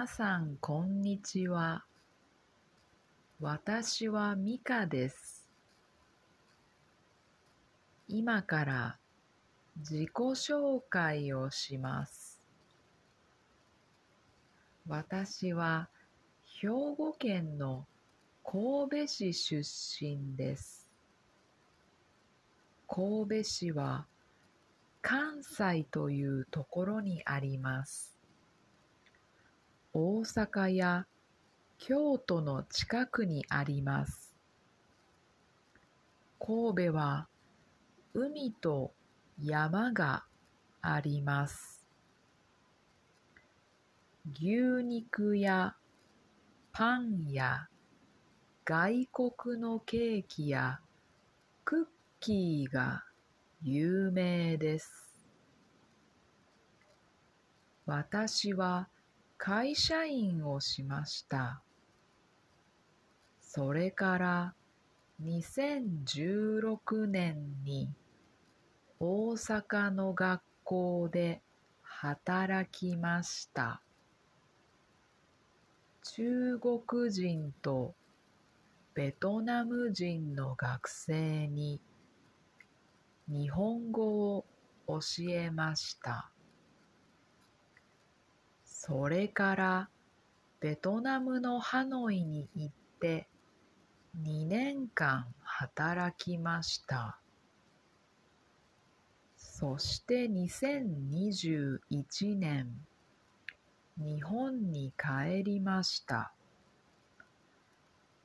[0.00, 1.84] 皆さん、こんにちは。
[3.38, 5.46] 私はミカです。
[8.08, 8.98] 今から
[9.76, 12.40] 自己紹介をします。
[14.88, 15.90] 私は
[16.62, 17.84] 兵庫県の
[18.42, 19.58] 神戸市出
[20.02, 20.88] 身です。
[22.88, 24.06] 神戸市は
[25.02, 28.19] 関西というところにあります。
[29.92, 31.06] 大阪や
[31.78, 34.32] 京都の近くにあります。
[36.38, 37.26] 神戸は
[38.14, 38.92] 海と
[39.42, 40.24] 山が
[40.80, 41.84] あります。
[44.34, 45.74] 牛肉や
[46.72, 47.66] パンや
[48.64, 50.78] 外国のケーキや
[51.64, 53.02] クッキーが
[53.60, 55.10] 有名です。
[57.86, 58.88] 私は
[59.42, 61.62] 会社員をしました。
[63.40, 64.54] それから
[65.24, 67.90] 2016年に
[68.98, 71.40] 大阪の学校で
[71.80, 73.80] 働きました。
[76.02, 77.94] 中国人と
[78.92, 81.80] ベトナム人の学生に
[83.26, 84.44] 日本語を
[84.86, 86.30] 教えました。
[88.82, 89.90] それから
[90.58, 93.28] ベトナムのハノイに行って
[94.18, 97.18] 2年間働きました。
[99.36, 102.70] そして2021年、
[103.98, 106.32] 日本に帰りました。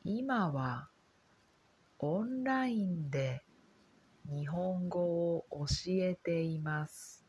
[0.06, 0.88] 今は
[2.00, 3.44] オンラインで
[4.32, 7.25] 日本語を教えています。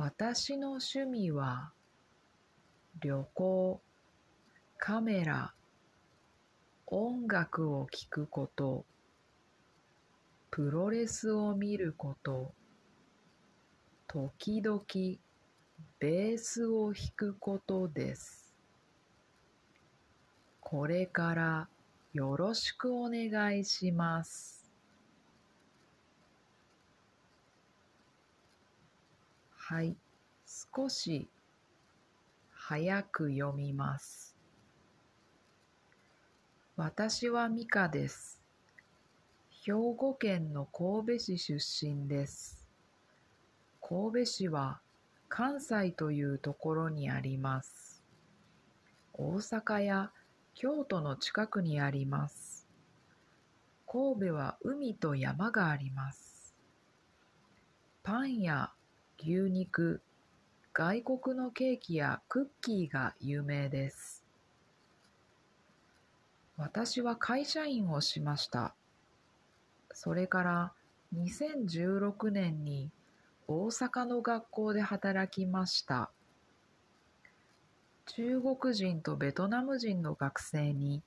[0.00, 1.72] 私の趣味は
[3.00, 3.80] 旅行、
[4.78, 5.52] カメラ、
[6.86, 8.84] 音楽を聴くこと、
[10.52, 12.52] プロレスを見ること、
[14.06, 14.80] 時々
[15.98, 18.54] ベースを弾くことです。
[20.60, 21.68] これから
[22.12, 24.57] よろしくお願いします。
[29.70, 29.94] はい、
[30.46, 31.28] 少し
[32.54, 34.34] 早く読みます。
[36.74, 38.40] 私はミカです。
[39.50, 42.66] 兵庫県の神戸市出身です。
[43.82, 44.80] 神戸市は
[45.28, 48.02] 関西というところにあります。
[49.12, 50.12] 大阪や
[50.54, 52.66] 京都の近くにあります。
[53.86, 56.54] 神戸は海と山があります。
[58.02, 58.72] パンや
[59.20, 60.00] 牛肉、
[60.72, 64.24] 外国のケーキやクッキーが有名です。
[66.56, 68.74] 私は会社員をしました。
[69.92, 70.72] それから
[71.16, 72.90] 2016年に
[73.48, 76.10] 大阪の学校で働きました。
[78.06, 81.02] 中国人とベトナム人の学生に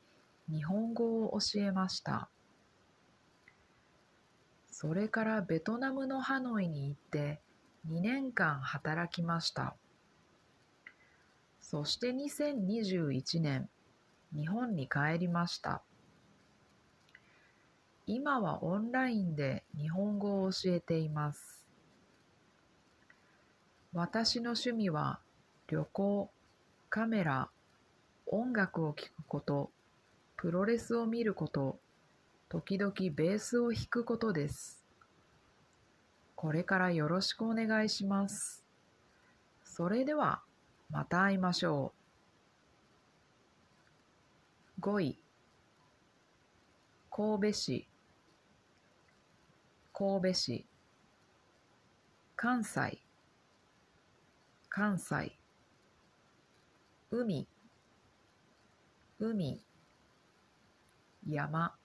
[0.50, 2.30] 日本語を教えました。
[4.70, 7.40] それからベトナムのハノイに行って
[8.12, 9.74] 年間働きました。
[11.62, 13.70] そして2021年、
[14.36, 15.82] 日本に帰りました。
[18.08, 21.66] 今はオンラインで日本語を教えています。
[23.94, 25.22] 私の趣味は
[25.68, 26.30] 旅行、
[26.90, 27.50] カメラ、
[28.26, 29.72] 音楽を聴くこと、
[30.36, 31.80] プロレスを見ること、
[32.50, 34.81] 時々ベースを弾くことです。
[36.42, 38.66] これからよろしくお願いします。
[39.64, 40.42] それでは、
[40.90, 41.94] また会いましょ
[44.80, 44.82] う。
[44.82, 45.20] 5位、
[47.12, 47.88] 神戸市、
[49.94, 50.66] 神戸市、
[52.36, 52.98] 関西、
[54.68, 55.38] 関西、
[57.12, 57.48] 海、
[59.20, 59.64] 海、
[61.28, 61.76] 山、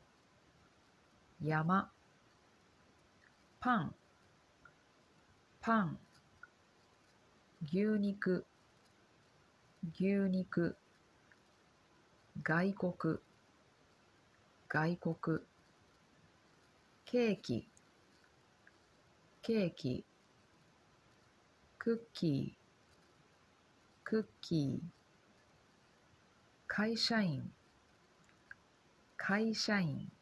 [1.42, 1.90] 山、
[3.60, 3.94] パン、
[5.66, 5.98] パン、
[7.72, 8.46] 牛肉、
[9.98, 10.76] 牛肉、
[12.44, 13.18] 外国、
[14.68, 15.40] 外国、
[17.04, 17.68] ケーキ、
[19.42, 20.04] ケーキ、
[21.80, 24.88] クッキー、クッキー、
[26.68, 27.50] 会社員、
[29.16, 30.12] 会社員、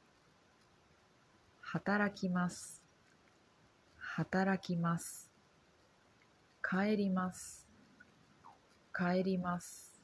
[1.61, 2.83] 働きます、
[4.17, 5.34] 働きます、
[6.77, 7.69] 帰ります、
[8.93, 9.95] 帰ります。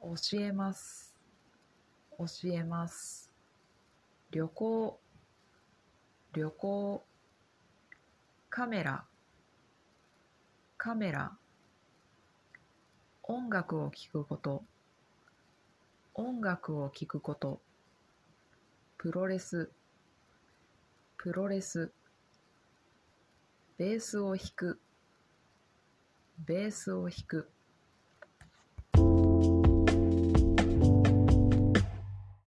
[0.00, 1.14] 教えます。
[2.16, 3.30] 教えます。
[4.30, 4.98] 旅行。
[6.32, 7.04] 旅行。
[8.48, 9.04] カメラ。
[10.78, 11.36] カメラ。
[13.22, 14.64] 音楽を聴くこと。
[16.14, 17.60] 音楽を聴くこと。
[18.96, 19.70] プロレス。
[21.18, 21.92] プロレス。
[23.76, 24.80] ベースを弾く。
[26.38, 27.50] ベースを弾く。